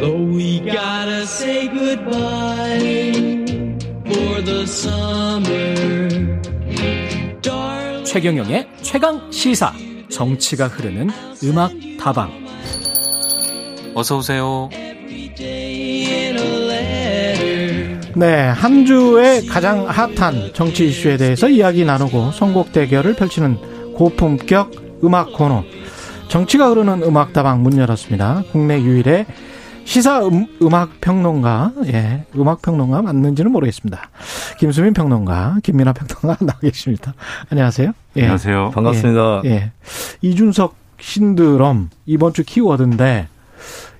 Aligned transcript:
Though 0.00 0.36
we 0.36 0.60
gotta 0.60 1.26
say 1.26 1.68
goodbye 1.68 2.80
for 4.04 4.42
the 4.44 4.62
summer. 4.66 5.74
Darling. 7.40 8.04
최경영의 8.04 8.68
최강 8.82 9.30
시사 9.30 9.72
정치가 10.10 10.68
흐르는 10.68 11.10
음악 11.44 11.72
다방 11.98 12.30
어서 13.94 14.18
오세요. 14.18 14.68
네, 18.14 18.48
한 18.48 18.86
주의 18.86 19.46
가장 19.46 19.86
핫한 19.86 20.52
정치 20.54 20.88
이슈에 20.88 21.16
대해서 21.16 21.48
이야기 21.48 21.84
나누고 21.84 22.32
선곡 22.32 22.72
대결을 22.72 23.14
펼치는 23.14 23.92
고품격 23.94 24.72
음악 25.04 25.32
코너. 25.32 25.64
정치가 26.28 26.68
흐르는 26.70 27.02
음악 27.02 27.32
다방 27.32 27.62
문 27.62 27.78
열었습니다. 27.78 28.44
국내 28.52 28.80
유일의 28.80 29.26
시사 29.86 30.26
음, 30.26 30.46
악 30.74 31.00
평론가, 31.00 31.72
예, 31.86 32.26
음악 32.36 32.60
평론가 32.60 33.02
맞는지는 33.02 33.52
모르겠습니다. 33.52 34.10
김수민 34.58 34.92
평론가, 34.92 35.58
김민아 35.62 35.92
평론가 35.92 36.36
나와 36.44 36.58
계십니다. 36.60 37.14
안녕하세요. 37.50 37.92
예. 38.16 38.22
안녕하세요. 38.22 38.72
반갑습니다. 38.74 39.42
예, 39.44 39.50
예. 39.50 39.72
이준석 40.22 40.74
신드롬 40.98 41.90
이번 42.04 42.32
주 42.32 42.42
키워드인데 42.44 43.28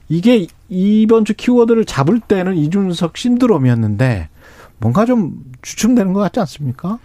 이게 0.09 0.49
이번 0.69 1.25
주 1.25 1.35
키워드를 1.35 1.85
잡을 1.85 2.19
때는 2.19 2.57
이준석 2.57 3.17
신드롬이었는데 3.17 4.29
뭔가 4.79 5.07
좀 5.07 5.35
주춤되는 5.63 6.13
것 6.13 6.21
같지 6.21 6.41
않습니까? 6.41 6.99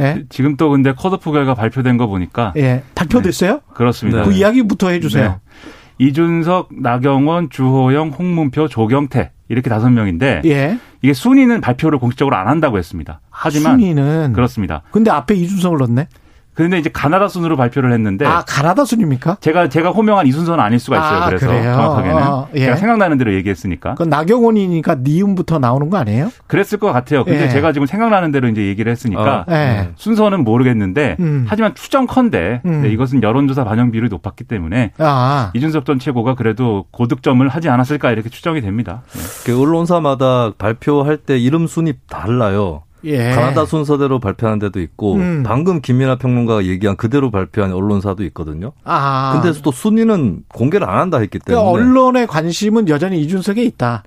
예. 0.00 0.24
지금 0.30 0.56
또 0.56 0.68
근데 0.70 0.92
컷오프 0.92 1.30
결과 1.30 1.54
발표된 1.54 1.96
거 1.96 2.08
보니까 2.08 2.52
예. 2.56 2.82
발표됐어요? 2.96 3.60
그렇습니다. 3.72 4.24
그 4.24 4.32
이야기부터 4.32 4.88
해주세요. 4.90 5.28
네. 5.30 5.70
이준석, 5.98 6.68
나경원, 6.70 7.50
주호영, 7.50 8.10
홍문표, 8.10 8.68
조경태 8.68 9.32
이렇게 9.48 9.70
다섯 9.70 9.90
명인데 9.90 10.42
예. 10.44 10.78
이게 11.02 11.12
순위는 11.12 11.60
발표를 11.60 11.98
공식적으로 11.98 12.36
안 12.36 12.48
한다고 12.48 12.78
했습니다. 12.78 13.20
하지만 13.30 13.78
순위는 13.78 14.32
그렇습니다. 14.32 14.82
근데 14.90 15.10
앞에 15.10 15.34
이준석을 15.34 15.78
넣네. 15.78 16.08
그런데 16.56 16.78
이제 16.78 16.88
가나다 16.90 17.28
순으로 17.28 17.54
발표를 17.56 17.92
했는데 17.92 18.24
아 18.24 18.42
가나다 18.46 18.86
순입니까? 18.86 19.36
제가 19.40 19.68
제가 19.68 19.90
호명한 19.90 20.26
이 20.26 20.32
순서는 20.32 20.64
아닐 20.64 20.78
수가 20.78 20.96
있어요. 20.96 21.22
아, 21.22 21.26
그래서 21.26 21.46
그래요? 21.46 21.74
정확하게는 21.74 22.22
어, 22.22 22.48
예. 22.54 22.60
제가 22.60 22.76
생각나는 22.76 23.18
대로 23.18 23.34
얘기했으니까 23.34 23.90
그건 23.90 24.08
나경원이니까 24.08 24.96
니음부터 25.02 25.58
나오는 25.58 25.90
거 25.90 25.98
아니에요? 25.98 26.32
그랬을 26.46 26.78
것 26.78 26.92
같아요. 26.92 27.24
근데 27.24 27.44
예. 27.44 27.48
제가 27.50 27.72
지금 27.72 27.86
생각나는 27.86 28.32
대로 28.32 28.48
이제 28.48 28.66
얘기를 28.66 28.90
했으니까 28.90 29.44
어, 29.46 29.52
예. 29.52 29.90
순서는 29.96 30.44
모르겠는데 30.44 31.16
음. 31.20 31.44
하지만 31.46 31.74
추정컨대 31.74 32.62
음. 32.64 32.82
네, 32.82 32.88
이것은 32.88 33.22
여론조사 33.22 33.64
반영 33.64 33.90
비율이 33.90 34.08
높았기 34.08 34.44
때문에 34.44 34.92
아 34.96 35.50
이준석 35.54 35.84
전 35.84 35.98
최고가 35.98 36.36
그래도 36.36 36.86
고득점을 36.90 37.46
하지 37.46 37.68
않았을까 37.68 38.12
이렇게 38.12 38.30
추정이 38.30 38.62
됩니다. 38.62 39.02
네. 39.12 39.20
그 39.44 39.60
언론사마다 39.60 40.52
발표할 40.56 41.18
때 41.18 41.38
이름 41.38 41.66
순위 41.66 41.92
달라요. 42.08 42.82
예. 43.06 43.30
가나다 43.30 43.64
순서대로 43.64 44.18
발표하는 44.20 44.58
데도 44.58 44.80
있고 44.80 45.14
음. 45.14 45.42
방금 45.46 45.80
김민아 45.80 46.16
평론가가 46.16 46.64
얘기한 46.66 46.96
그대로 46.96 47.30
발표한 47.30 47.72
언론사도 47.72 48.24
있거든요. 48.24 48.72
아 48.84 49.40
근데 49.40 49.58
또 49.62 49.70
순위는 49.72 50.42
공개를 50.48 50.88
안 50.88 50.98
한다 50.98 51.18
했기 51.18 51.38
때문에 51.38 51.62
그러니까 51.64 51.70
언론의 51.70 52.26
관심은 52.26 52.88
여전히 52.88 53.20
이준석에 53.22 53.62
있다. 53.64 54.02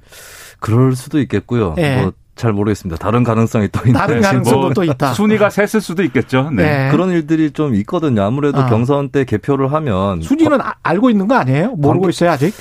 그럴 0.59 0.95
수도 0.95 1.19
있겠고요. 1.19 1.75
예. 1.77 2.01
뭐 2.01 2.11
잘 2.35 2.53
모르겠습니다. 2.53 2.97
다른 2.97 3.25
가능성이 3.25 3.67
또 3.67 3.81
있는데 3.81 3.99
다른 3.99 4.15
네, 4.15 4.21
가능성도 4.21 4.59
뭐 4.61 4.73
또 4.73 4.85
있다. 4.85 5.11
순위가 5.13 5.49
셌을 5.49 5.81
수도 5.81 6.03
있겠죠. 6.03 6.49
네. 6.53 6.85
네. 6.85 6.89
그런 6.89 7.09
일들이 7.11 7.51
좀 7.51 7.75
있거든요. 7.75 8.21
아무래도 8.23 8.59
아. 8.61 8.65
경선 8.67 9.09
때 9.09 9.25
개표를 9.25 9.73
하면 9.73 10.21
순위는 10.21 10.61
아- 10.61 10.75
알고 10.81 11.09
있는 11.09 11.27
거 11.27 11.35
아니에요? 11.35 11.71
모르고 11.75 12.03
관계- 12.03 12.09
있어요 12.11 12.31
아직? 12.31 12.53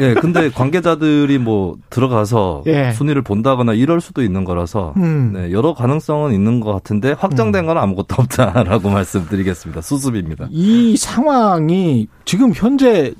예, 0.00 0.14
근데 0.14 0.50
관계자들이 0.50 1.38
뭐 1.38 1.76
들어가서 1.90 2.64
예. 2.66 2.92
순위를 2.92 3.22
본다거나 3.22 3.74
이럴 3.74 4.00
수도 4.00 4.22
있는 4.22 4.44
거라서 4.44 4.94
음. 4.96 5.32
네, 5.34 5.52
여러 5.52 5.74
가능성은 5.74 6.32
있는 6.32 6.60
것 6.60 6.72
같은데 6.72 7.12
확정된 7.12 7.66
건 7.66 7.78
아무것도 7.78 8.16
없다라고 8.18 8.90
말씀드리겠습니다. 8.90 9.80
수습입니다. 9.80 10.48
이 10.50 10.96
상황이 10.96 12.08
지금 12.24 12.52
현재 12.54 13.12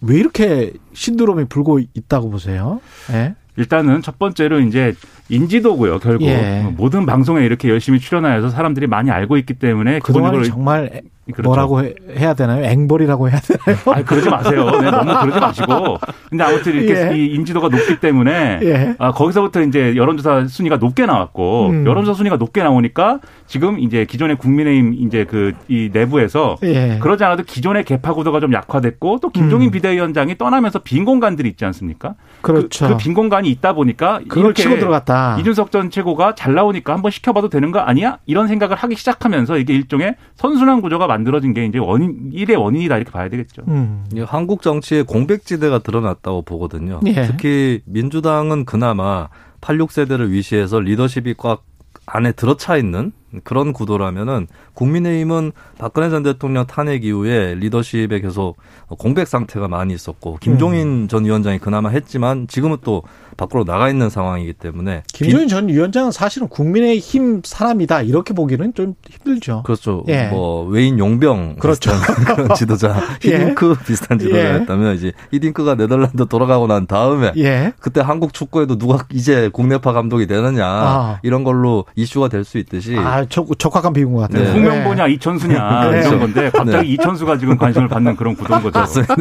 왜 0.00 0.16
이렇게 0.18 0.72
신드롬이 0.92 1.44
불고 1.46 1.78
있다고 1.94 2.30
보세요? 2.30 2.80
예. 3.12 3.34
일단은 3.56 4.00
첫 4.00 4.18
번째로 4.18 4.60
이제 4.60 4.94
인지도고요. 5.28 5.98
결국 5.98 6.26
예. 6.26 6.66
모든 6.76 7.04
방송에 7.04 7.44
이렇게 7.44 7.68
열심히 7.68 8.00
출연하여서 8.00 8.50
사람들이 8.50 8.86
많이 8.86 9.10
알고 9.10 9.36
있기 9.36 9.54
때문에 9.54 9.98
그동안 10.00 10.42
정말 10.44 10.90
애- 10.94 11.02
그렇죠. 11.32 11.48
뭐라고 11.48 11.82
해- 11.82 11.94
해야 12.16 12.34
되나요? 12.34 12.64
앵벌이라고 12.64 13.28
해야 13.30 13.38
되나요? 13.40 13.78
아니 13.94 14.04
그러지 14.04 14.28
마세요. 14.30 14.70
네, 14.80 14.90
너무 14.90 15.12
그러지 15.20 15.40
마시고. 15.40 15.98
근데 16.28 16.44
아무튼 16.44 16.74
이렇게 16.74 17.10
예. 17.12 17.16
이 17.16 17.34
인지도가 17.34 17.68
높기 17.68 17.98
때문에 18.00 18.60
예. 18.62 18.94
아, 18.98 19.12
거기서부터 19.12 19.62
이제 19.62 19.94
여론조사 19.96 20.46
순위가 20.46 20.76
높게 20.76 21.06
나왔고 21.06 21.68
음. 21.70 21.86
여론조사 21.86 22.16
순위가 22.16 22.36
높게 22.36 22.62
나오니까 22.62 23.20
지금 23.46 23.78
이제 23.78 24.04
기존의 24.04 24.36
국민의힘 24.36 24.94
이제 25.06 25.24
그 25.24 25.52
이 25.68 25.90
내부에서 25.92 26.56
예. 26.62 26.98
그러지 27.00 27.22
않아도 27.24 27.42
기존의 27.44 27.84
개파 27.84 28.14
구도가 28.14 28.40
좀 28.40 28.52
약화됐고 28.52 29.18
또 29.20 29.30
김종인 29.30 29.68
음. 29.68 29.70
비대위원장이 29.72 30.36
떠나면서 30.38 30.80
빈 30.80 31.04
공간들이 31.04 31.48
있지 31.48 31.64
않습니까? 31.64 32.14
그렇죠. 32.40 32.88
그, 32.88 32.96
빈 32.96 33.14
공간이 33.14 33.48
있다 33.50 33.72
보니까 33.74 34.20
그걸 34.28 34.54
치고 34.54 34.78
들어갔다. 34.78 35.36
이준석 35.40 35.70
전 35.70 35.90
최고가 35.90 36.34
잘 36.34 36.54
나오니까 36.54 36.92
한번 36.92 37.10
시켜봐도 37.10 37.48
되는 37.48 37.70
거 37.72 37.78
아니야? 37.80 38.18
이런 38.26 38.48
생각을 38.48 38.76
하기 38.76 38.96
시작하면서 38.96 39.58
이게 39.58 39.74
일종의 39.74 40.16
선순환 40.36 40.80
구조가 40.80 41.06
만 41.06 41.19
들어진 41.24 41.54
게 41.54 41.64
이제 41.64 41.78
원인 41.78 42.30
일의 42.32 42.56
원인이다 42.56 42.96
이렇게 42.96 43.10
봐야 43.10 43.28
되겠죠. 43.28 43.62
음. 43.68 44.04
이 44.14 44.20
한국 44.20 44.62
정치의 44.62 45.04
공백지대가 45.04 45.78
드러났다고 45.80 46.42
보거든요. 46.42 47.00
예. 47.06 47.26
특히 47.26 47.80
민주당은 47.86 48.64
그나마 48.64 49.28
86세대를 49.60 50.30
위시해서 50.30 50.80
리더십이 50.80 51.34
꽉 51.36 51.64
안에 52.06 52.32
들어차 52.32 52.76
있는 52.76 53.12
그런 53.44 53.72
구도라면은 53.72 54.48
국민의힘은 54.74 55.52
박근혜 55.78 56.10
전 56.10 56.22
대통령 56.22 56.66
탄핵 56.66 57.04
이후에 57.04 57.54
리더십에 57.54 58.20
계속 58.20 58.56
공백 58.98 59.26
상태가 59.28 59.68
많이 59.68 59.94
있었고 59.94 60.38
김종인 60.40 61.08
전 61.08 61.24
위원장이 61.24 61.58
그나마 61.58 61.88
했지만 61.88 62.46
지금은 62.48 62.78
또 62.82 63.02
밖으로 63.36 63.64
나가 63.64 63.88
있는 63.88 64.10
상황이기 64.10 64.52
때문에 64.54 65.02
김종인 65.06 65.48
전 65.48 65.68
위원장은 65.68 66.12
사실은 66.12 66.48
국민의힘 66.48 67.42
사람이다 67.44 68.02
이렇게 68.02 68.34
보기는 68.34 68.74
좀 68.74 68.94
힘들죠. 69.08 69.62
그렇죠. 69.64 70.04
예. 70.08 70.26
뭐 70.28 70.66
외인 70.66 70.98
용병 70.98 71.56
그렇죠. 71.58 71.90
그런 72.26 72.54
지도자 72.54 73.00
예. 73.24 73.28
히딩크 73.28 73.76
비슷한 73.86 74.18
지도자였다면 74.18 74.96
이제 74.96 75.12
히딩크가 75.32 75.76
네덜란드 75.76 76.26
돌아가고 76.26 76.66
난 76.66 76.86
다음에 76.86 77.32
예. 77.38 77.72
그때 77.80 78.00
한국 78.00 78.34
축구에도 78.34 78.76
누가 78.76 79.06
이제 79.12 79.48
국내파 79.50 79.92
감독이 79.92 80.26
되느냐 80.26 80.66
아. 80.66 81.20
이런 81.22 81.44
걸로 81.44 81.86
이슈가 81.94 82.28
될 82.28 82.40
수 82.50 82.58
있듯이 82.58 82.96
아, 82.96 83.19
적, 83.28 83.46
적확한 83.58 83.92
비유인 83.92 84.12
것 84.12 84.20
같아요. 84.20 84.44
네. 84.44 84.52
홍명보냐 84.52 85.06
이천수냐 85.08 85.90
네. 85.90 85.98
이런 86.00 86.20
건데 86.20 86.50
갑자기 86.50 86.92
이천수가 86.92 87.38
지금 87.38 87.56
관심을 87.56 87.88
받는 87.88 88.16
그런 88.16 88.34
구도인 88.36 88.62
거죠. 88.62 88.78
맞습니다. 88.78 89.14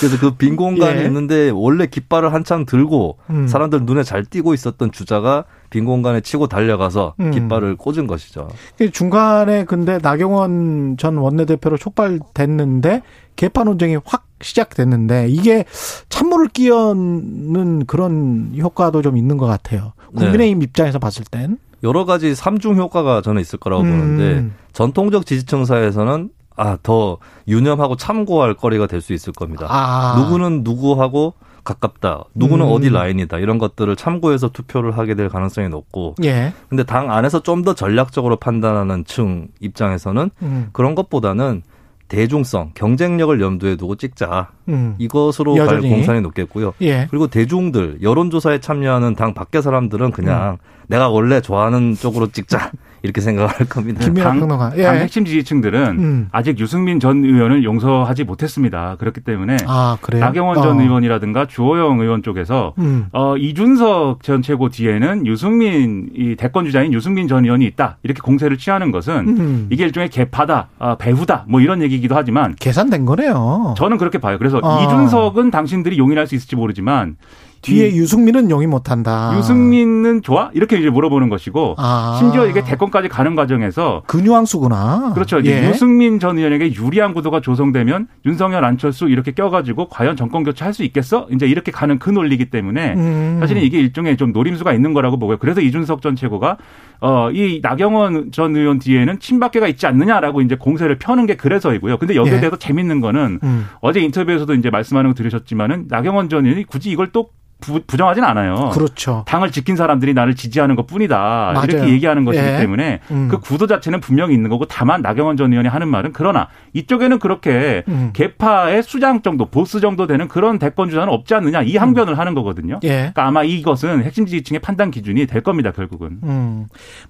그래서 0.00 0.18
그 0.20 0.30
빈 0.36 0.56
공간이 0.56 1.00
예. 1.00 1.04
있는데 1.06 1.50
원래 1.52 1.86
깃발을 1.86 2.32
한창 2.32 2.64
들고 2.66 3.18
음. 3.30 3.46
사람들 3.48 3.80
눈에 3.84 4.02
잘 4.02 4.24
띄고 4.24 4.54
있었던 4.54 4.92
주자가 4.92 5.44
빈 5.70 5.84
공간에 5.84 6.20
치고 6.20 6.46
달려가서 6.48 7.14
음. 7.20 7.30
깃발을 7.30 7.76
꽂은 7.76 8.06
것이죠. 8.06 8.48
그 8.78 8.90
중간에 8.90 9.64
근데 9.64 9.98
나경원 10.02 10.96
전 10.98 11.16
원내대표로 11.16 11.76
촉발됐는데 11.76 13.02
개파 13.36 13.64
논쟁이 13.64 13.96
확 14.04 14.26
시작됐는데 14.42 15.28
이게 15.28 15.64
찬물을 16.08 16.48
끼얹는 16.48 17.86
그런 17.86 18.52
효과도 18.58 19.02
좀 19.02 19.16
있는 19.16 19.36
것 19.36 19.46
같아요. 19.46 19.92
네. 20.12 20.20
국민의힘 20.24 20.62
입장에서 20.62 20.98
봤을 20.98 21.24
땐. 21.30 21.58
여러 21.82 22.04
가지 22.04 22.34
삼중 22.34 22.76
효과가 22.76 23.22
저는 23.22 23.40
있을 23.40 23.58
거라고 23.58 23.82
음. 23.82 23.90
보는데 23.90 24.50
전통적 24.72 25.26
지지층 25.26 25.64
사이에서는 25.64 26.30
아 26.56 26.76
더 26.82 27.16
유념하고 27.48 27.96
참고할 27.96 28.54
거리가 28.54 28.86
될 28.86 29.00
수 29.00 29.12
있을 29.14 29.32
겁니다. 29.32 29.66
아. 29.70 30.14
누구는 30.18 30.62
누구하고 30.62 31.32
가깝다. 31.64 32.24
누구는 32.34 32.66
음. 32.66 32.72
어디 32.72 32.90
라인이다. 32.90 33.38
이런 33.38 33.58
것들을 33.58 33.94
참고해서 33.96 34.48
투표를 34.50 34.96
하게 34.98 35.14
될 35.14 35.28
가능성이 35.30 35.68
높고. 35.70 36.16
예. 36.24 36.52
근데 36.68 36.82
당 36.84 37.10
안에서 37.12 37.40
좀 37.42 37.62
더 37.64 37.74
전략적으로 37.74 38.36
판단하는 38.36 39.04
층 39.06 39.48
입장에서는 39.60 40.30
음. 40.42 40.68
그런 40.72 40.94
것보다는 40.94 41.62
대중성, 42.10 42.72
경쟁력을 42.74 43.40
염두에 43.40 43.76
두고 43.76 43.94
찍자. 43.94 44.50
음. 44.68 44.96
이것으로 44.98 45.54
갈 45.54 45.66
여전히. 45.76 45.90
공산이 45.90 46.20
높겠고요. 46.20 46.74
예. 46.82 47.06
그리고 47.08 47.28
대중들, 47.28 47.98
여론조사에 48.02 48.58
참여하는 48.58 49.14
당 49.14 49.32
밖의 49.32 49.62
사람들은 49.62 50.10
그냥 50.10 50.54
음. 50.54 50.56
내가 50.88 51.08
원래 51.08 51.40
좋아하는 51.40 51.94
쪽으로 51.94 52.26
찍자. 52.32 52.72
이렇게 53.02 53.20
생각할 53.20 53.66
겁니다. 53.68 54.04
김민아 54.04 54.30
평론가. 54.30 54.72
예. 54.76 54.82
당 54.82 54.96
핵심 54.96 55.24
지지층들은 55.24 55.82
음. 55.98 56.28
아직 56.32 56.58
유승민 56.58 57.00
전 57.00 57.24
의원을 57.24 57.64
용서하지 57.64 58.24
못했습니다. 58.24 58.96
그렇기 58.98 59.20
때문에 59.20 59.56
아, 59.66 59.96
나경원 60.12 60.58
어. 60.58 60.62
전 60.62 60.80
의원이라든가 60.80 61.46
주호영 61.46 62.00
의원 62.00 62.22
쪽에서 62.22 62.74
음. 62.78 63.06
어, 63.12 63.36
이준석 63.36 64.22
전 64.22 64.42
최고 64.42 64.68
뒤에는 64.68 65.26
유승민 65.26 66.10
이 66.14 66.36
대권 66.36 66.64
주자인 66.64 66.92
유승민 66.92 67.28
전 67.28 67.44
의원이 67.44 67.64
있다 67.66 67.98
이렇게 68.02 68.20
공세를 68.20 68.58
취하는 68.58 68.90
것은 68.90 69.28
음. 69.28 69.66
이게 69.70 69.84
일종의 69.84 70.10
개파다, 70.10 70.68
어, 70.78 70.96
배후다 70.96 71.44
뭐 71.48 71.60
이런 71.60 71.82
얘기기도 71.82 72.16
하지만 72.16 72.54
계산된 72.58 73.04
거네요. 73.06 73.74
저는 73.76 73.98
그렇게 73.98 74.18
봐요. 74.18 74.38
그래서 74.38 74.60
어. 74.62 74.84
이준석은 74.84 75.50
당신들이 75.50 75.98
용인할 75.98 76.26
수 76.26 76.34
있을지 76.34 76.56
모르지만 76.56 77.16
뒤에 77.62 77.90
음. 77.90 77.96
유승민은 77.96 78.50
용이 78.50 78.66
못한다. 78.66 79.34
유승민은 79.36 80.22
좋아? 80.22 80.50
이렇게 80.54 80.78
이제 80.78 80.88
물어보는 80.88 81.28
것이고 81.28 81.74
아. 81.78 82.16
심지어 82.18 82.46
이게 82.46 82.62
대권까지 82.62 83.08
가는 83.08 83.34
과정에서 83.36 84.02
그 84.06 84.16
뉘앙스구나. 84.16 85.12
그렇죠. 85.14 85.42
예. 85.44 85.68
유승민 85.68 86.18
전 86.18 86.38
의원에게 86.38 86.72
유리한 86.74 87.12
구도가 87.12 87.40
조성되면 87.40 88.08
윤석열 88.24 88.64
안철수 88.64 89.08
이렇게 89.08 89.32
껴가지고 89.32 89.88
과연 89.88 90.16
정권 90.16 90.42
교체할 90.44 90.72
수 90.72 90.84
있겠어? 90.84 91.26
이제 91.32 91.46
이렇게 91.46 91.70
가는 91.70 91.98
그 91.98 92.08
논리기 92.10 92.46
때문에 92.46 92.94
음. 92.94 93.36
사실은 93.40 93.62
이게 93.62 93.78
일종의 93.78 94.16
좀 94.16 94.32
노림수가 94.32 94.72
있는 94.72 94.94
거라고 94.94 95.18
보고요. 95.18 95.36
그래서 95.38 95.60
이준석 95.60 96.00
전 96.00 96.16
최고가 96.16 96.56
어, 97.00 97.30
이 97.30 97.60
나경원 97.62 98.32
전 98.32 98.56
의원 98.56 98.78
뒤에는 98.78 99.18
친박계가 99.20 99.68
있지 99.68 99.86
않느냐라고 99.86 100.40
이제 100.40 100.54
공세를 100.54 100.98
펴는 100.98 101.26
게 101.26 101.36
그래서이고요. 101.36 101.98
근데 101.98 102.14
여기에 102.14 102.34
예. 102.34 102.40
대해서 102.40 102.56
재밌는 102.56 103.00
거는 103.00 103.40
음. 103.42 103.66
어제 103.80 104.00
인터뷰에서도 104.00 104.54
이제 104.54 104.70
말씀하는 104.70 105.10
거 105.10 105.14
들으셨지만은 105.14 105.86
나경원 105.88 106.28
전 106.28 106.44
의원이 106.44 106.64
굳이 106.64 106.90
이걸 106.90 107.12
또 107.12 107.30
부, 107.60 107.82
정하진 107.96 108.24
않아요. 108.24 108.70
그렇죠. 108.72 109.24
당을 109.26 109.50
지킨 109.50 109.76
사람들이 109.76 110.14
나를 110.14 110.34
지지하는 110.34 110.76
것 110.76 110.86
뿐이다. 110.86 111.16
맞아요. 111.16 111.64
이렇게 111.68 111.88
얘기하는 111.90 112.24
것이기 112.24 112.44
예. 112.44 112.58
때문에 112.58 113.00
음. 113.10 113.28
그 113.30 113.38
구도 113.38 113.66
자체는 113.66 114.00
분명히 114.00 114.34
있는 114.34 114.50
거고 114.50 114.64
다만 114.64 115.02
나경원 115.02 115.36
전 115.36 115.52
의원이 115.52 115.68
하는 115.68 115.88
말은 115.88 116.12
그러나 116.12 116.48
이쪽에는 116.72 117.18
그렇게 117.18 117.84
음. 117.88 118.10
개파의 118.12 118.82
수장 118.82 119.22
정도, 119.22 119.46
보스 119.46 119.80
정도 119.80 120.06
되는 120.06 120.28
그런 120.28 120.58
대권 120.58 120.90
주자는 120.90 121.12
없지 121.12 121.34
않느냐 121.34 121.62
이 121.62 121.76
항변을 121.76 122.14
음. 122.14 122.18
하는 122.18 122.34
거거든요. 122.34 122.80
예. 122.82 122.88
그러니까 122.88 123.26
아마 123.26 123.42
이것은 123.42 124.02
핵심 124.02 124.26
지지층의 124.26 124.60
판단 124.60 124.90
기준이 124.90 125.26
될 125.26 125.42
겁니다. 125.42 125.72
결국은. 125.72 126.18
음. 126.22 126.66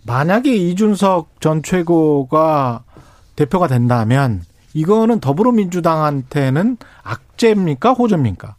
만약에 0.06 0.54
이준석 0.54 1.40
전 1.40 1.62
최고가 1.62 2.82
대표가 3.36 3.68
된다면 3.68 4.42
이거는 4.74 5.20
더불어민주당한테는 5.20 6.76
악재입니까 7.02 7.92
호재입니까? 7.92 8.54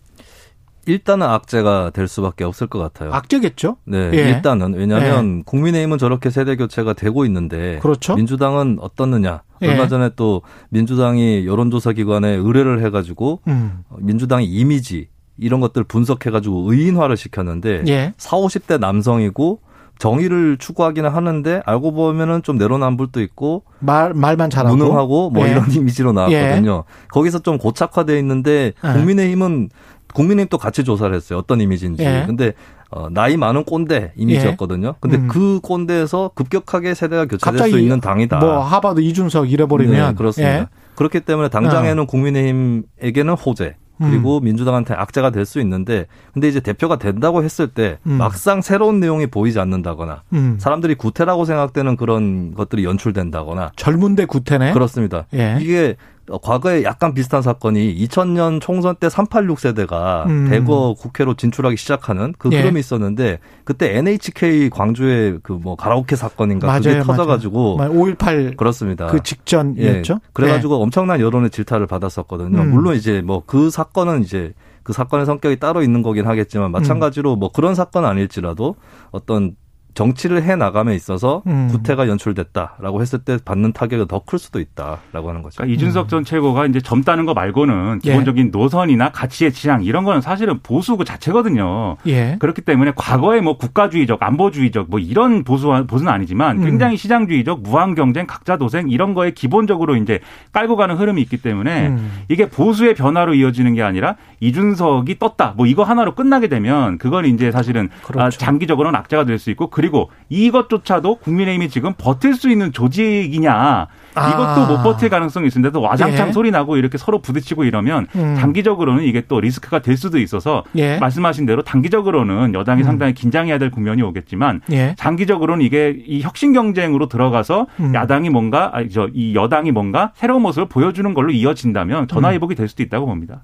일단은 0.85 1.27
악재가 1.27 1.91
될 1.91 2.07
수밖에 2.07 2.43
없을 2.43 2.67
것 2.67 2.79
같아요. 2.79 3.11
악재겠죠? 3.13 3.77
네, 3.85 4.11
예. 4.13 4.29
일단은 4.29 4.73
왜냐하면 4.73 5.39
예. 5.39 5.43
국민의힘은 5.45 5.97
저렇게 5.97 6.29
세대 6.29 6.55
교체가 6.55 6.93
되고 6.93 7.25
있는데 7.25 7.79
그렇죠? 7.81 8.15
민주당은 8.15 8.77
어떻느냐? 8.81 9.43
예. 9.61 9.67
얼마 9.69 9.87
전에 9.87 10.09
또 10.15 10.41
민주당이 10.69 11.45
여론조사 11.45 11.93
기관에 11.93 12.29
의뢰를 12.29 12.83
해가지고 12.85 13.41
음. 13.47 13.83
민주당의 13.97 14.47
이미지 14.47 15.09
이런 15.37 15.59
것들 15.59 15.83
분석해가지고 15.83 16.71
의인화를 16.71 17.17
시켰는데 17.17 17.83
예. 17.87 18.13
4, 18.17 18.37
50대 18.37 18.79
남성이고 18.79 19.59
정의를 20.01 20.57
추구하기는 20.57 21.11
하는데 21.11 21.61
알고 21.63 21.93
보면은 21.93 22.41
좀 22.41 22.57
내로남불도 22.57 23.21
있고 23.21 23.63
말 23.77 24.15
말만 24.15 24.49
잘하고 24.49 24.75
무능하고 24.75 25.29
뭐 25.29 25.45
예. 25.45 25.51
이런 25.51 25.69
이미지로 25.71 26.11
나왔거든요. 26.11 26.83
예. 26.87 27.07
거기서 27.09 27.39
좀 27.39 27.59
고착화돼 27.59 28.17
있는데 28.17 28.73
예. 28.83 28.93
국민의힘은 28.93 29.69
국민의힘도 30.13 30.57
같이 30.57 30.83
조사를 30.83 31.13
했어요. 31.15 31.39
어떤 31.39 31.61
이미지인지. 31.61 32.03
예. 32.03 32.23
근데 32.27 32.53
어, 32.89 33.09
나이 33.09 33.37
많은 33.37 33.63
꼰대 33.63 34.13
이미지였거든요. 34.15 34.87
예. 34.89 34.93
근데 34.99 35.17
음. 35.17 35.27
그 35.27 35.59
꼰대에서 35.61 36.31
급격하게 36.35 36.93
세대가 36.93 37.25
교체될 37.25 37.69
수 37.69 37.79
있는 37.79 37.99
당이다. 38.01 38.39
뭐 38.39 38.59
하버드 38.59 39.01
이준석 39.01 39.51
이래버리면 39.51 40.09
네, 40.09 40.15
그렇습니다. 40.15 40.53
예. 40.59 40.67
그렇기 40.95 41.21
때문에 41.21 41.49
당장에는 41.49 42.03
어. 42.03 42.05
국민의힘에게는 42.05 43.33
호재. 43.33 43.75
그리고 44.03 44.39
음. 44.39 44.45
민주당한테 44.45 44.95
악재가 44.95 45.29
될 45.29 45.45
수 45.45 45.59
있는데 45.61 46.07
근데 46.33 46.47
이제 46.47 46.59
대표가 46.59 46.97
된다고 46.97 47.43
했을 47.43 47.67
때 47.67 47.99
음. 48.07 48.13
막상 48.13 48.61
새로운 48.63 48.99
내용이 48.99 49.27
보이지 49.27 49.59
않는다거나 49.59 50.23
음. 50.33 50.57
사람들이 50.59 50.95
구태라고 50.95 51.45
생각되는 51.45 51.97
그런 51.97 52.55
것들이 52.55 52.83
연출된다거나 52.83 53.73
젊은데 53.75 54.25
구태네 54.25 54.73
그렇습니다. 54.73 55.27
예. 55.35 55.57
이게 55.61 55.97
어, 56.20 56.20
과거에 56.39 56.83
약간 56.83 57.13
비슷한 57.13 57.41
사건이 57.41 57.95
2000년 57.95 58.61
총선 58.61 58.95
때 58.95 59.09
386 59.09 59.59
세대가 59.59 60.25
음. 60.27 60.47
대거 60.49 60.95
국회로 60.99 61.35
진출하기 61.35 61.77
시작하는 61.77 62.33
그 62.37 62.49
예. 62.51 62.59
흐름이 62.61 62.79
있었는데 62.79 63.39
그때 63.63 63.97
NHK 63.97 64.69
광주의 64.69 65.39
그 65.43 65.53
뭐 65.61 65.75
가라오케 65.75 66.15
사건인가 66.15 66.65
맞아요, 66.67 66.81
그게 66.81 66.99
터져가지고 67.01 67.77
5.18 67.79 68.57
그렇습니다. 68.57 69.07
그 69.07 69.21
직전이었죠. 69.21 70.13
예. 70.13 70.19
그래가지고 70.33 70.75
예. 70.77 70.81
엄청난 70.81 71.19
여론의 71.19 71.49
질타를 71.51 71.85
받았었거든요. 71.87 72.59
음. 72.61 72.71
물론 72.71 72.95
이제 72.95 73.21
뭐 73.21 73.43
그 73.45 73.69
사건은 73.69 74.23
이제 74.23 74.53
그 74.83 74.93
사건의 74.93 75.25
성격이 75.25 75.57
따로 75.59 75.83
있는 75.83 76.01
거긴 76.01 76.25
하겠지만 76.25 76.71
마찬가지로 76.71 77.35
뭐 77.35 77.51
그런 77.51 77.75
사건 77.75 78.05
아닐지라도 78.05 78.75
어떤 79.11 79.55
정치를 79.93 80.43
해 80.43 80.55
나감에 80.55 80.95
있어서 80.95 81.43
음. 81.47 81.67
구태가 81.71 82.07
연출됐다라고 82.07 83.01
했을 83.01 83.19
때 83.19 83.37
받는 83.43 83.73
타격이 83.73 84.07
더 84.07 84.21
클 84.21 84.37
수도 84.39 84.59
있다라고 84.59 85.29
하는 85.29 85.41
거죠. 85.41 85.57
그러니까 85.57 85.73
이준석 85.75 86.07
전 86.07 86.23
최고가 86.23 86.67
이제 86.67 86.79
젊다는 86.79 87.25
거 87.25 87.33
말고는 87.33 88.01
예. 88.05 88.09
기본적인 88.11 88.51
노선이나 88.51 89.11
가치의 89.11 89.51
지향 89.51 89.83
이런 89.83 90.03
거는 90.03 90.21
사실은 90.21 90.59
보수 90.61 90.95
그 90.95 91.03
자체거든요. 91.03 91.97
예. 92.07 92.37
그렇기 92.39 92.61
때문에 92.61 92.93
과거에 92.95 93.41
뭐 93.41 93.57
국가주의적, 93.57 94.21
안보주의적 94.21 94.87
뭐 94.89 94.99
이런 94.99 95.43
보수 95.43 95.67
보수는 95.87 96.11
아니지만 96.11 96.59
음. 96.59 96.65
굉장히 96.65 96.97
시장주의적, 96.97 97.61
무한 97.63 97.95
경쟁, 97.95 98.27
각자 98.27 98.57
도생 98.57 98.89
이런 98.89 99.13
거에 99.15 99.31
기본적으로 99.31 99.95
이제 99.95 100.19
깔고 100.53 100.75
가는 100.75 100.95
흐름이 100.95 101.21
있기 101.23 101.37
때문에 101.37 101.87
음. 101.87 102.11
이게 102.29 102.47
보수의 102.47 102.93
변화로 102.93 103.33
이어지는 103.33 103.73
게 103.73 103.81
아니라 103.81 104.15
이준석이 104.39 105.17
떴다 105.19 105.53
뭐 105.57 105.65
이거 105.65 105.83
하나로 105.83 106.13
끝나게 106.15 106.47
되면 106.47 106.97
그건 106.99 107.25
이제 107.25 107.51
사실은 107.51 107.89
그렇죠. 108.03 108.21
아, 108.25 108.29
장기적으로는 108.29 108.97
악재가 108.99 109.25
될 109.25 109.39
수 109.41 109.49
있고 109.49 109.71
그 109.71 109.80
리고 109.81 110.09
이것조차도 110.29 111.15
국민의힘이 111.17 111.69
지금 111.69 111.93
버틸 111.97 112.35
수 112.35 112.49
있는 112.49 112.71
조직이냐 112.71 113.87
아. 114.15 114.29
이것도 114.29 114.67
못 114.67 114.83
버틸 114.83 115.09
가능성이 115.09 115.47
있는데도 115.47 115.81
와장창 115.81 116.29
예. 116.29 116.31
소리 116.31 116.51
나고 116.51 116.77
이렇게 116.77 116.97
서로 116.97 117.21
부딪히고 117.21 117.63
이러면 117.63 118.07
음. 118.15 118.35
장기적으로는 118.37 119.03
이게 119.03 119.23
또 119.27 119.39
리스크가 119.39 119.79
될 119.79 119.97
수도 119.97 120.19
있어서 120.19 120.63
예. 120.75 120.97
말씀하신 120.99 121.45
대로 121.45 121.61
단기적으로는 121.63 122.53
여당이 122.53 122.81
음. 122.81 122.85
상당히 122.85 123.13
긴장해야 123.13 123.57
될 123.57 123.71
국면이 123.71 124.01
오겠지만 124.01 124.61
예. 124.71 124.95
장기적으로는 124.97 125.65
이게 125.65 125.95
이 126.05 126.21
혁신 126.21 126.53
경쟁으로 126.53 127.07
들어가서 127.07 127.67
음. 127.79 127.93
야당이 127.93 128.29
뭔가 128.29 128.71
아니 128.73 128.89
저 128.89 129.07
이 129.13 129.35
여당이 129.35 129.71
뭔가 129.71 130.11
새로운 130.15 130.41
모습을 130.43 130.69
보여주는 130.69 131.13
걸로 131.13 131.31
이어진다면 131.31 132.07
전화위복이 132.07 132.55
될 132.55 132.67
수도 132.67 132.83
있다고 132.83 133.05
봅니다. 133.07 133.41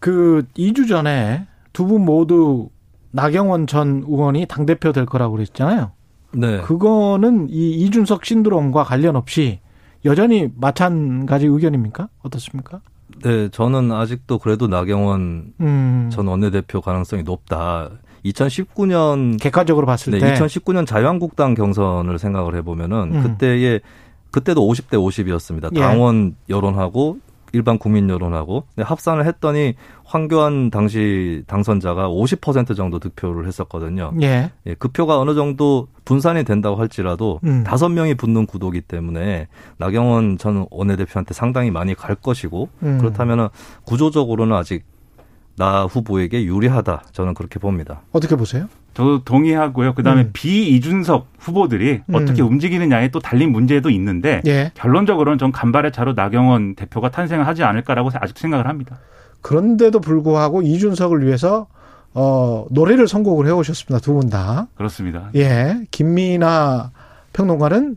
그 0.00 0.44
2주 0.56 0.88
전에 0.88 1.46
두 1.72 1.86
분 1.86 2.04
모두 2.04 2.68
나경원 3.10 3.66
전 3.66 4.04
의원이 4.06 4.46
당대표 4.46 4.92
될 4.92 5.06
거라고 5.06 5.34
그랬잖아요. 5.34 5.92
네. 6.34 6.60
그거는 6.60 7.48
이 7.50 7.70
이준석 7.72 8.24
신드롬과 8.24 8.84
관련 8.84 9.16
없이 9.16 9.60
여전히 10.04 10.48
마찬가지 10.56 11.46
의견입니까? 11.46 12.08
어떻습니까? 12.22 12.80
네, 13.24 13.48
저는 13.48 13.90
아직도 13.90 14.38
그래도 14.38 14.68
나경원 14.68 15.54
음. 15.60 16.10
전 16.12 16.26
원내대표 16.26 16.80
가능성이 16.80 17.22
높다. 17.22 17.90
2019년 18.24 19.40
객관적으로 19.40 19.86
봤을 19.86 20.12
네, 20.12 20.18
때 20.18 20.34
2019년 20.34 20.86
자유한국당 20.86 21.54
경선을 21.54 22.18
생각을 22.18 22.56
해보면은 22.56 23.14
음. 23.14 23.22
그때에 23.22 23.80
그때도 24.30 24.60
50대 24.60 24.92
50이었습니다. 24.92 25.74
당원 25.74 26.34
예. 26.48 26.54
여론하고 26.54 27.18
일반 27.52 27.78
국민 27.78 28.08
여론하고 28.08 28.64
합산을 28.78 29.26
했더니 29.26 29.74
황교안 30.04 30.70
당시 30.70 31.42
당선자가 31.46 32.08
50% 32.08 32.76
정도 32.76 32.98
득표를 32.98 33.46
했었거든요. 33.46 34.12
예. 34.22 34.50
예. 34.66 34.74
그 34.74 34.88
표가 34.88 35.18
어느 35.18 35.34
정도 35.34 35.88
분산이 36.04 36.44
된다고 36.44 36.76
할지라도 36.76 37.40
음. 37.44 37.64
다섯 37.64 37.86
음. 37.86 37.94
명이 37.94 38.14
붙는 38.14 38.46
구도기 38.46 38.80
때문에 38.82 39.48
나경원 39.76 40.38
전 40.38 40.66
원내대표한테 40.70 41.34
상당히 41.34 41.70
많이 41.70 41.94
갈 41.94 42.14
것이고 42.14 42.68
음. 42.82 42.98
그렇다면은 42.98 43.48
구조적으로는 43.84 44.56
아직 44.56 44.84
나 45.56 45.84
후보에게 45.84 46.44
유리하다. 46.44 47.02
저는 47.12 47.34
그렇게 47.34 47.58
봅니다. 47.58 48.02
어떻게 48.12 48.36
보세요? 48.36 48.68
저도 48.98 49.22
동의하고요. 49.22 49.94
그다음에 49.94 50.22
음. 50.22 50.30
비이준석 50.32 51.28
후보들이 51.38 52.00
음. 52.04 52.14
어떻게 52.16 52.42
움직이느냐에 52.42 53.12
또 53.12 53.20
달린 53.20 53.52
문제도 53.52 53.88
있는데 53.90 54.42
예. 54.48 54.72
결론적으로는 54.74 55.38
전 55.38 55.52
간발의 55.52 55.92
차로 55.92 56.14
나경원 56.14 56.74
대표가 56.74 57.08
탄생을 57.08 57.46
하지 57.46 57.62
않을까라고 57.62 58.10
아직 58.14 58.36
생각을 58.36 58.66
합니다. 58.66 58.98
그런데도 59.40 60.00
불구하고 60.00 60.62
이준석을 60.62 61.24
위해서 61.24 61.68
어, 62.12 62.66
노래를 62.72 63.06
선곡을 63.06 63.46
해오셨습니다. 63.46 64.00
두 64.02 64.14
분 64.14 64.30
다. 64.30 64.66
그렇습니다. 64.74 65.30
예. 65.36 65.76
김미나 65.92 66.90
평론가는 67.34 67.96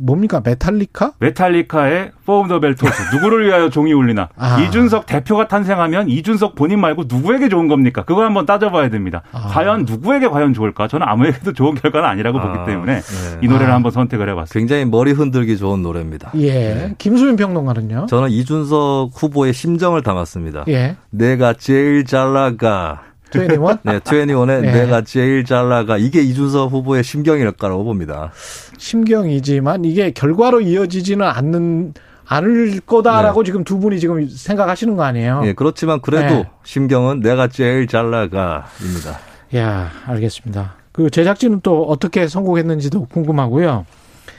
뭡니까? 0.00 0.40
메탈리카? 0.44 1.12
메탈리카의 1.18 2.12
포움 2.26 2.48
더 2.48 2.60
벨 2.60 2.74
토스. 2.74 3.14
누구를 3.14 3.46
위하여 3.46 3.68
종이 3.70 3.92
울리나. 3.92 4.28
아. 4.36 4.60
이준석 4.60 5.06
대표가 5.06 5.48
탄생하면 5.48 6.08
이준석 6.08 6.54
본인 6.54 6.80
말고 6.80 7.04
누구에게 7.08 7.48
좋은 7.48 7.68
겁니까? 7.68 8.04
그거 8.04 8.24
한번 8.24 8.46
따져봐야 8.46 8.88
됩니다. 8.90 9.22
아. 9.32 9.48
과연 9.48 9.84
누구에게 9.84 10.28
과연 10.28 10.54
좋을까? 10.54 10.88
저는 10.88 11.06
아무에게도 11.08 11.52
좋은 11.52 11.74
결과는 11.74 12.08
아니라고 12.08 12.38
아. 12.38 12.42
보기 12.52 12.70
때문에 12.70 13.00
네. 13.00 13.38
이 13.42 13.48
노래를 13.48 13.70
아. 13.72 13.74
한번 13.76 13.92
선택을 13.92 14.28
해봤습니다. 14.30 14.58
굉장히 14.58 14.84
머리 14.84 15.12
흔들기 15.12 15.56
좋은 15.56 15.82
노래입니다. 15.82 16.32
예. 16.36 16.50
네. 16.52 16.94
김수민 16.98 17.36
평론가는요? 17.36 18.06
저는 18.06 18.30
이준석 18.30 19.10
후보의 19.14 19.52
심정을 19.52 20.02
담았습니다. 20.02 20.64
예. 20.68 20.96
내가 21.10 21.52
제일 21.54 22.04
잘 22.04 22.32
나가. 22.32 23.02
21? 23.34 23.78
네, 23.82 23.98
21의 24.00 24.60
네. 24.60 24.72
내가 24.72 25.02
제일 25.02 25.44
잘 25.44 25.68
나가. 25.68 25.96
이게 25.96 26.20
이준석 26.22 26.72
후보의 26.72 27.04
심경일 27.04 27.50
거라고 27.52 27.84
봅니다. 27.84 28.32
심경이지만 28.78 29.84
이게 29.84 30.10
결과로 30.10 30.60
이어지지는 30.60 31.26
않는 31.26 31.94
않을 32.26 32.80
거다라고 32.86 33.42
네. 33.42 33.46
지금 33.46 33.64
두 33.64 33.78
분이 33.78 33.98
지금 33.98 34.28
생각하시는 34.28 34.94
거 34.96 35.02
아니에요? 35.02 35.42
네, 35.42 35.52
그렇지만 35.52 36.00
그래도 36.00 36.34
네. 36.34 36.50
심경은 36.62 37.20
내가 37.20 37.48
제일 37.48 37.88
잘 37.88 38.10
나가입니다. 38.10 39.18
야, 39.56 39.90
알겠습니다. 40.06 40.74
그 40.92 41.10
제작진은 41.10 41.60
또 41.62 41.84
어떻게 41.84 42.28
선곡했는지도 42.28 43.06
궁금하고요. 43.06 43.84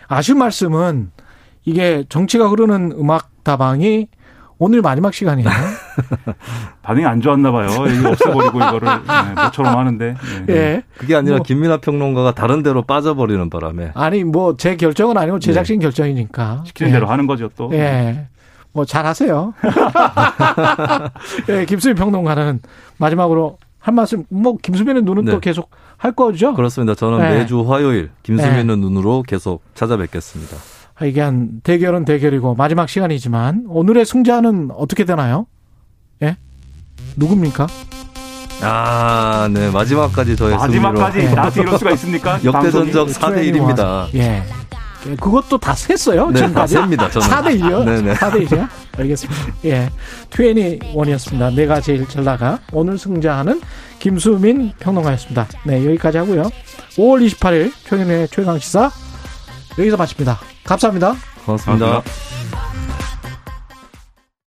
아쉬운 0.08 0.40
말씀은 0.40 1.12
이게 1.66 2.06
정치가 2.08 2.48
흐르는 2.48 2.94
음악 2.98 3.30
다방이 3.44 4.08
오늘 4.58 4.82
마지막 4.82 5.14
시간이에요. 5.14 5.50
반응이 6.82 7.06
안 7.06 7.22
좋았나 7.22 7.52
봐요. 7.52 7.68
이거 7.88 8.10
없애버리고 8.12 8.58
이거를 8.60 8.80
네, 8.88 9.42
뭐처럼 9.42 9.78
하는데. 9.78 10.16
네. 10.48 10.54
예. 10.54 10.84
그게 10.98 11.16
아니라 11.16 11.38
뭐, 11.38 11.44
김민하 11.44 11.78
평론가가 11.78 12.34
다른 12.34 12.64
데로 12.64 12.82
빠져버리는 12.84 13.50
바람에. 13.50 13.92
아니 13.94 14.24
뭐 14.24 14.56
제 14.58 14.76
결정은 14.76 15.18
아니고 15.18 15.40
제작진 15.40 15.80
네. 15.80 15.84
결정이니까. 15.86 16.64
시키는 16.68 16.90
예. 16.92 16.94
대로 16.96 17.08
하는 17.08 17.28
거죠 17.28 17.50
또. 17.56 17.70
예. 17.74 18.28
뭐 18.74 18.86
잘하세요. 18.86 19.54
예, 21.50 21.66
김수민 21.66 21.96
평론가는 21.96 22.60
마지막으로 22.98 23.58
한 23.80 23.96
말씀. 23.96 24.24
뭐 24.30 24.56
김수민의 24.62 25.04
눈은 25.04 25.26
네. 25.26 25.32
또 25.32 25.40
계속 25.40 25.70
할 25.98 26.12
거죠? 26.14 26.54
그렇습니다. 26.54 26.96
저는 26.96 27.20
예. 27.26 27.40
매주 27.40 27.62
화요일 27.70 28.12
김수민의 28.24 28.60
예. 28.70 28.76
눈으로 28.76 29.24
계속 29.28 29.64
찾아뵙겠습니다. 29.74 30.56
이게 31.04 31.32
대결은 31.64 32.06
대결이고 32.06 32.54
마지막 32.56 32.88
시간이지만 32.88 33.66
오늘의 33.68 34.06
승자는 34.06 34.70
어떻게 34.78 35.04
되나요? 35.04 35.48
예? 37.12 37.14
누굽니까? 37.18 37.68
아, 38.64 39.50
네. 39.52 39.70
마지막까지 39.72 40.36
저의 40.36 40.56
마지막까지 40.56 41.20
승리로. 41.20 41.36
나한테 41.36 41.62
이럴 41.62 41.80
수가 41.80 41.92
있습니까? 41.92 42.40
역대 42.44 42.70
전적 42.72 43.08
4대 43.08 43.52
1입니다. 43.52 44.08
예. 44.16 44.44
그것도 45.20 45.58
다 45.58 45.74
셌어요. 45.74 46.30
네, 46.30 46.42
지금까지. 46.42 46.76
다 46.76 46.82
셉니다. 46.82 47.10
저는. 47.10 47.28
4대 47.28 47.60
1이요? 47.60 47.84
네네. 47.86 48.14
4대 48.14 48.48
1이요? 48.48 48.70
알겠습니다. 49.00 49.42
예. 49.66 49.90
21이었습니다. 50.30 51.56
내가 51.56 51.82
제일 51.82 52.08
잘 52.08 52.24
나가. 52.24 52.60
오늘 52.72 53.00
승자는 53.00 53.62
김수민 53.98 54.72
평론가였습니다. 54.80 55.48
네, 55.64 55.84
여기까지 55.86 56.20
하고요. 56.20 56.44
5월 56.98 57.28
28일 57.28 57.72
최근의 57.90 58.28
최강시사 58.28 58.92
여기서 59.80 59.98
마칩니다. 59.98 60.40
감사합니다. 60.66 61.16
고맙습니다. 61.46 61.86
고맙습니다. 61.88 62.61